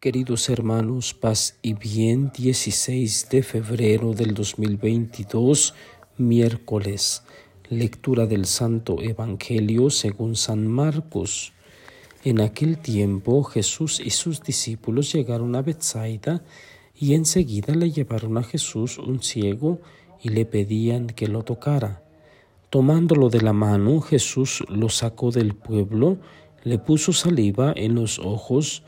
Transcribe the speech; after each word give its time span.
Queridos 0.00 0.48
hermanos, 0.48 1.12
paz 1.12 1.58
y 1.60 1.74
bien, 1.74 2.30
16 2.32 3.30
de 3.32 3.42
febrero 3.42 4.12
del 4.12 4.32
2022, 4.32 5.74
miércoles, 6.18 7.24
lectura 7.68 8.26
del 8.26 8.46
Santo 8.46 9.02
Evangelio 9.02 9.90
según 9.90 10.36
San 10.36 10.68
Marcos. 10.68 11.52
En 12.22 12.40
aquel 12.40 12.78
tiempo 12.78 13.42
Jesús 13.42 13.98
y 13.98 14.10
sus 14.10 14.40
discípulos 14.40 15.12
llegaron 15.12 15.56
a 15.56 15.62
Bethsaida 15.62 16.44
y 16.94 17.14
enseguida 17.14 17.74
le 17.74 17.90
llevaron 17.90 18.38
a 18.38 18.44
Jesús 18.44 18.98
un 18.98 19.20
ciego 19.20 19.80
y 20.22 20.28
le 20.28 20.44
pedían 20.44 21.08
que 21.08 21.26
lo 21.26 21.42
tocara. 21.42 22.04
Tomándolo 22.70 23.30
de 23.30 23.40
la 23.40 23.52
mano, 23.52 24.00
Jesús 24.00 24.62
lo 24.68 24.90
sacó 24.90 25.32
del 25.32 25.56
pueblo, 25.56 26.18
le 26.62 26.78
puso 26.78 27.12
saliva 27.12 27.72
en 27.74 27.96
los 27.96 28.20
ojos, 28.20 28.84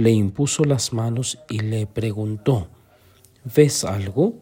le 0.00 0.10
impuso 0.12 0.64
las 0.64 0.94
manos 0.94 1.38
y 1.50 1.58
le 1.60 1.86
preguntó, 1.86 2.68
¿ves 3.54 3.84
algo? 3.84 4.34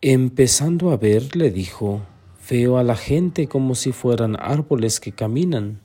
Empezando 0.00 0.92
a 0.92 0.96
ver, 0.96 1.34
le 1.34 1.50
dijo, 1.50 2.00
veo 2.48 2.78
a 2.78 2.84
la 2.84 2.94
gente 2.94 3.48
como 3.48 3.74
si 3.74 3.90
fueran 3.90 4.36
árboles 4.38 5.00
que 5.00 5.10
caminan. 5.10 5.80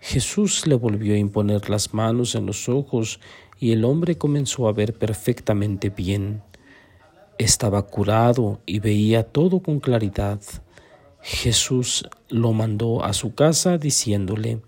Jesús 0.00 0.66
le 0.66 0.74
volvió 0.74 1.14
a 1.14 1.18
imponer 1.18 1.70
las 1.70 1.94
manos 1.94 2.34
en 2.34 2.46
los 2.46 2.68
ojos 2.68 3.20
y 3.60 3.70
el 3.70 3.84
hombre 3.84 4.18
comenzó 4.18 4.66
a 4.66 4.72
ver 4.72 4.92
perfectamente 4.94 5.90
bien. 5.90 6.42
Estaba 7.38 7.82
curado 7.82 8.60
y 8.66 8.80
veía 8.80 9.22
todo 9.22 9.60
con 9.60 9.78
claridad. 9.78 10.40
Jesús 11.22 12.08
lo 12.28 12.52
mandó 12.52 13.04
a 13.04 13.12
su 13.12 13.34
casa 13.34 13.78
diciéndole, 13.78 14.62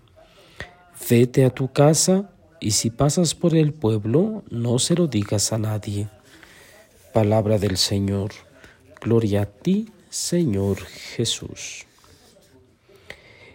Vete 1.09 1.45
a 1.45 1.49
tu 1.49 1.71
casa 1.71 2.31
y 2.59 2.71
si 2.71 2.89
pasas 2.89 3.35
por 3.35 3.55
el 3.55 3.73
pueblo, 3.73 4.43
no 4.49 4.79
se 4.79 4.95
lo 4.95 5.07
digas 5.07 5.51
a 5.51 5.57
nadie. 5.57 6.07
Palabra 7.13 7.57
del 7.57 7.77
Señor. 7.77 8.31
Gloria 9.01 9.43
a 9.43 9.45
ti, 9.45 9.89
Señor 10.09 10.77
Jesús. 10.79 11.85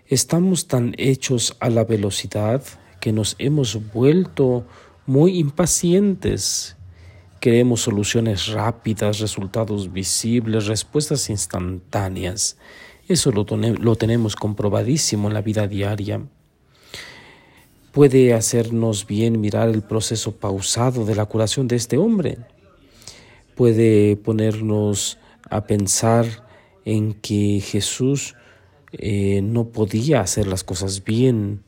Estamos 0.07 0.67
tan 0.67 0.95
hechos 0.99 1.57
a 1.61 1.71
la 1.71 1.85
velocidad 1.85 2.63
que 3.01 3.13
nos 3.13 3.37
hemos 3.39 3.93
vuelto 3.93 4.67
muy 5.07 5.39
impacientes 5.39 6.77
Queremos 7.41 7.83
soluciones 7.83 8.49
rápidas, 8.49 9.21
resultados 9.21 9.93
visibles, 9.93 10.67
respuestas 10.67 11.31
instantáneas. 11.31 12.57
Eso 13.07 13.31
lo, 13.31 13.45
lo, 13.45 13.95
tenemos 13.97 14.35
comprobadísimo 14.35 15.29
en 15.29 15.35
la 15.35 15.43
vida 15.43 15.69
diaria. 15.69 16.27
Puede 17.97 18.35
hacernos 18.35 19.07
bien 19.07 19.41
mirar 19.41 19.71
el 19.71 19.81
proceso 19.81 20.33
pausado 20.33 21.07
de 21.07 21.15
la 21.15 21.25
curación 21.25 21.67
de 21.67 21.77
este 21.77 21.97
hombre. 21.97 22.37
Puede 23.55 24.17
ponernos 24.17 25.17
a 25.49 25.67
pensar 25.67 26.27
en 26.85 27.15
que 27.15 27.59
Jesús 27.65 28.35
eh, 28.93 29.41
no 29.41 29.69
podía 29.69 30.21
hacer 30.21 30.47
las 30.47 30.63
cosas 30.63 31.05
bien, 31.05 31.65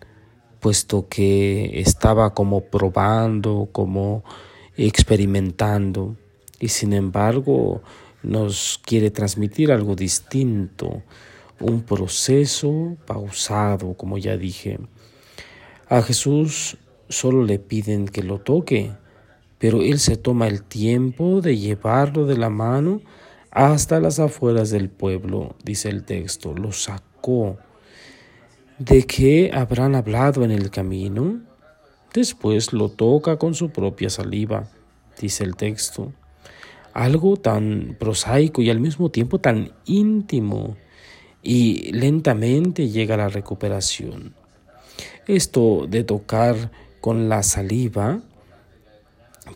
puesto 0.61 1.09
que 1.09 1.81
estaba 1.81 2.35
como 2.35 2.61
probando, 2.61 3.71
como 3.73 4.23
experimentando 4.77 6.15
y 6.61 6.69
sin 6.69 6.93
embargo 6.93 7.81
nos 8.23 8.79
quiere 8.85 9.11
transmitir 9.11 9.73
algo 9.73 9.97
distinto, 9.97 11.03
un 11.59 11.85
proceso 11.85 12.99
pausado, 13.07 13.95
como 13.95 14.19
ya 14.19 14.37
dije. 14.37 14.79
A 15.91 16.03
Jesús 16.03 16.77
solo 17.09 17.45
le 17.45 17.59
piden 17.59 18.09
que 18.09 18.23
lo 18.23 18.41
toque, 18.41 18.93
pero 19.59 19.81
Él 19.81 19.99
se 19.99 20.19
toma 20.19 20.47
el 20.47 20.63
tiempo 20.63 21.41
de 21.41 21.57
llevarlo 21.57 22.27
de 22.27 22.37
la 22.37 22.51
mano 22.51 23.01
hasta 23.51 23.99
las 23.99 24.19
afueras 24.19 24.69
del 24.69 24.91
pueblo, 24.91 25.57
dice 25.65 25.89
el 25.89 26.05
texto, 26.05 26.53
lo 26.53 26.73
sacó. 26.73 27.57
¿De 28.79 29.05
qué 29.05 29.51
habrán 29.55 29.95
hablado 29.95 30.45
en 30.45 30.51
el 30.51 30.71
camino? 30.71 31.41
Después 32.13 32.75
lo 32.75 32.91
toca 32.91 33.39
con 33.39 33.55
su 33.55 33.71
propia 33.71 34.11
saliva, 34.11 34.69
dice 35.19 35.43
el 35.43 35.57
texto. 35.57 36.13
Algo 36.93 37.39
tan 37.39 37.97
prosaico 37.99 38.61
y 38.61 38.69
al 38.69 38.79
mismo 38.79 39.11
tiempo 39.11 39.39
tan 39.39 39.73
íntimo 39.87 40.77
y 41.43 41.93
lentamente 41.93 42.91
llega 42.91 43.17
la 43.17 43.29
recuperación. 43.29 44.35
Esto 45.27 45.87
de 45.89 46.05
tocar 46.05 46.71
con 47.01 47.29
la 47.29 47.43
saliva 47.43 48.21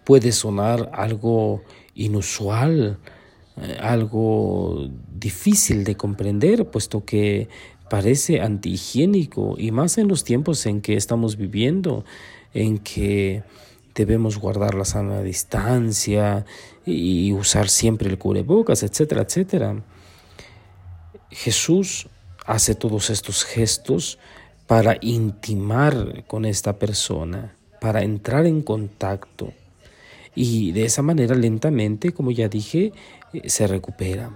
puede 0.04 0.32
sonar 0.32 0.90
algo 0.92 1.62
inusual, 1.94 2.98
eh, 3.56 3.78
algo 3.80 4.88
difícil 5.14 5.84
de 5.84 5.96
comprender, 5.96 6.70
puesto 6.70 7.04
que 7.04 7.48
parece 7.90 8.40
antihigiénico 8.40 9.56
y 9.58 9.70
más 9.70 9.98
en 9.98 10.08
los 10.08 10.24
tiempos 10.24 10.64
en 10.66 10.80
que 10.80 10.96
estamos 10.96 11.36
viviendo, 11.36 12.04
en 12.54 12.78
que 12.78 13.42
debemos 13.94 14.38
guardar 14.38 14.74
la 14.74 14.84
sana 14.84 15.22
distancia 15.22 16.46
y 16.86 17.32
usar 17.32 17.68
siempre 17.68 18.08
el 18.08 18.18
cubrebocas, 18.18 18.82
etcétera, 18.82 19.22
etcétera. 19.22 19.84
Jesús 21.30 22.08
hace 22.46 22.74
todos 22.74 23.10
estos 23.10 23.44
gestos 23.44 24.18
para 24.72 24.96
intimar 25.02 26.24
con 26.26 26.46
esta 26.46 26.78
persona, 26.78 27.54
para 27.78 28.02
entrar 28.02 28.46
en 28.46 28.62
contacto 28.62 29.52
y 30.34 30.72
de 30.72 30.86
esa 30.86 31.02
manera 31.02 31.34
lentamente, 31.34 32.12
como 32.12 32.30
ya 32.30 32.48
dije, 32.48 32.94
eh, 33.34 33.50
se 33.50 33.66
recupera. 33.66 34.30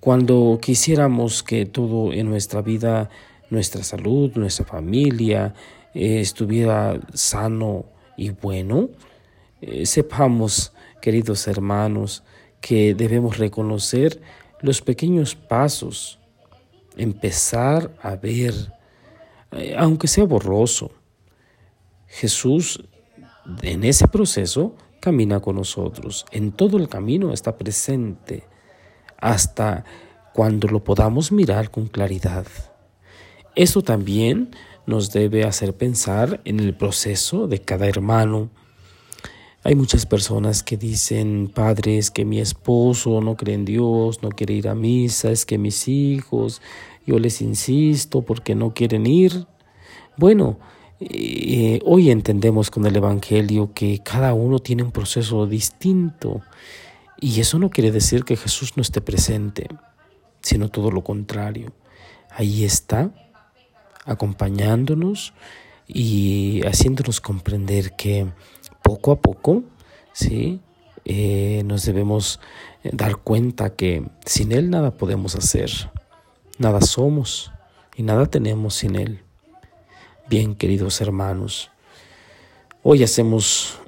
Cuando 0.00 0.58
quisiéramos 0.62 1.42
que 1.42 1.66
todo 1.66 2.14
en 2.14 2.30
nuestra 2.30 2.62
vida, 2.62 3.10
nuestra 3.50 3.82
salud, 3.82 4.32
nuestra 4.36 4.64
familia, 4.64 5.52
eh, 5.92 6.20
estuviera 6.20 6.98
sano 7.12 7.84
y 8.16 8.30
bueno, 8.30 8.88
eh, 9.60 9.84
sepamos, 9.84 10.72
queridos 11.02 11.46
hermanos, 11.48 12.24
que 12.62 12.94
debemos 12.94 13.36
reconocer 13.36 14.22
los 14.62 14.80
pequeños 14.80 15.34
pasos, 15.34 16.18
empezar 16.98 17.94
a 18.02 18.16
ver, 18.16 18.54
eh, 19.52 19.74
aunque 19.78 20.08
sea 20.08 20.24
borroso. 20.24 20.90
Jesús 22.06 22.84
en 23.62 23.84
ese 23.84 24.08
proceso 24.08 24.74
camina 25.00 25.40
con 25.40 25.56
nosotros, 25.56 26.26
en 26.32 26.52
todo 26.52 26.76
el 26.76 26.88
camino 26.88 27.32
está 27.32 27.56
presente, 27.56 28.44
hasta 29.16 29.84
cuando 30.32 30.68
lo 30.68 30.84
podamos 30.84 31.32
mirar 31.32 31.70
con 31.70 31.86
claridad. 31.86 32.46
Eso 33.54 33.82
también 33.82 34.50
nos 34.86 35.12
debe 35.12 35.44
hacer 35.44 35.74
pensar 35.74 36.40
en 36.44 36.60
el 36.60 36.76
proceso 36.76 37.48
de 37.48 37.60
cada 37.60 37.86
hermano. 37.86 38.50
Hay 39.68 39.74
muchas 39.74 40.06
personas 40.06 40.62
que 40.62 40.78
dicen, 40.78 41.52
padre, 41.54 41.98
es 41.98 42.10
que 42.10 42.24
mi 42.24 42.40
esposo 42.40 43.20
no 43.20 43.36
cree 43.36 43.54
en 43.54 43.66
Dios, 43.66 44.22
no 44.22 44.30
quiere 44.30 44.54
ir 44.54 44.66
a 44.66 44.74
misa, 44.74 45.30
es 45.30 45.44
que 45.44 45.58
mis 45.58 45.88
hijos, 45.88 46.62
yo 47.06 47.18
les 47.18 47.42
insisto 47.42 48.22
porque 48.22 48.54
no 48.54 48.72
quieren 48.72 49.06
ir. 49.06 49.44
Bueno, 50.16 50.58
eh, 51.00 51.80
hoy 51.84 52.10
entendemos 52.10 52.70
con 52.70 52.86
el 52.86 52.96
Evangelio 52.96 53.74
que 53.74 53.98
cada 54.02 54.32
uno 54.32 54.58
tiene 54.58 54.84
un 54.84 54.90
proceso 54.90 55.46
distinto 55.46 56.40
y 57.20 57.38
eso 57.38 57.58
no 57.58 57.68
quiere 57.68 57.90
decir 57.90 58.24
que 58.24 58.38
Jesús 58.38 58.74
no 58.74 58.80
esté 58.80 59.02
presente, 59.02 59.68
sino 60.40 60.70
todo 60.70 60.90
lo 60.90 61.04
contrario. 61.04 61.74
Ahí 62.30 62.64
está 62.64 63.10
acompañándonos 64.06 65.34
y 65.86 66.62
haciéndonos 66.66 67.20
comprender 67.20 67.96
que 67.96 68.28
poco 68.88 69.12
a 69.12 69.16
poco, 69.16 69.64
¿sí? 70.14 70.60
Eh, 71.04 71.62
nos 71.66 71.84
debemos 71.84 72.40
dar 72.82 73.16
cuenta 73.16 73.76
que 73.76 74.02
sin 74.24 74.50
Él 74.50 74.70
nada 74.70 74.92
podemos 74.92 75.34
hacer, 75.34 75.70
nada 76.56 76.80
somos 76.80 77.52
y 77.98 78.02
nada 78.02 78.24
tenemos 78.24 78.76
sin 78.76 78.96
Él. 78.96 79.20
Bien, 80.30 80.54
queridos 80.54 81.02
hermanos, 81.02 81.70
hoy 82.82 83.02
hacemos 83.02 83.78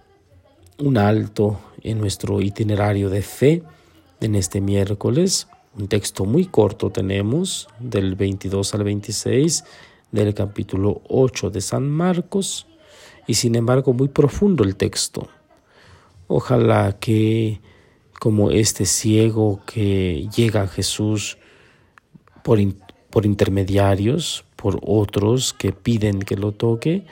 un 0.76 0.98
alto 0.98 1.58
en 1.82 1.98
nuestro 1.98 2.42
itinerario 2.42 3.08
de 3.08 3.22
fe 3.22 3.62
en 4.20 4.34
este 4.34 4.60
miércoles. 4.60 5.48
Un 5.78 5.88
texto 5.88 6.26
muy 6.26 6.44
corto 6.44 6.90
tenemos, 6.90 7.68
del 7.78 8.16
22 8.16 8.74
al 8.74 8.84
26 8.84 9.64
del 10.12 10.34
capítulo 10.34 11.00
8 11.08 11.48
de 11.48 11.62
San 11.62 11.88
Marcos 11.88 12.66
y 13.30 13.34
sin 13.34 13.54
embargo 13.54 13.92
muy 13.92 14.08
profundo 14.08 14.64
el 14.64 14.74
texto. 14.74 15.28
Ojalá 16.26 16.96
que 16.98 17.60
como 18.18 18.50
este 18.50 18.86
ciego 18.86 19.62
que 19.66 20.28
llega 20.34 20.62
a 20.62 20.66
Jesús 20.66 21.38
por, 22.42 22.58
por 23.08 23.26
intermediarios, 23.26 24.44
por 24.56 24.80
otros 24.82 25.52
que 25.52 25.70
piden 25.70 26.18
que 26.18 26.34
lo 26.34 26.50
toque, 26.50 27.06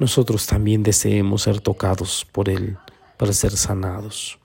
nosotros 0.00 0.48
también 0.48 0.82
deseemos 0.82 1.42
ser 1.42 1.60
tocados 1.60 2.26
por 2.32 2.48
Él 2.48 2.76
para 3.16 3.32
ser 3.32 3.52
sanados. 3.52 4.40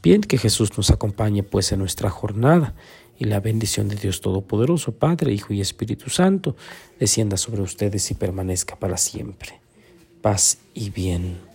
Bien, 0.00 0.20
que 0.20 0.38
Jesús 0.38 0.76
nos 0.76 0.90
acompañe 0.90 1.42
pues 1.42 1.72
en 1.72 1.80
nuestra 1.80 2.08
jornada 2.08 2.72
y 3.18 3.24
la 3.24 3.40
bendición 3.40 3.88
de 3.88 3.96
Dios 3.96 4.20
Todopoderoso, 4.20 4.92
Padre, 4.92 5.32
Hijo 5.32 5.52
y 5.54 5.60
Espíritu 5.60 6.08
Santo, 6.08 6.54
descienda 7.00 7.36
sobre 7.36 7.62
ustedes 7.62 8.12
y 8.12 8.14
permanezca 8.14 8.76
para 8.76 8.96
siempre. 8.96 9.60
Paz 10.22 10.58
y 10.74 10.90
bien. 10.90 11.47